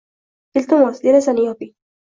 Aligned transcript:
Iltimos, 0.61 0.99
derazani 1.05 1.47
yoping 1.51 1.75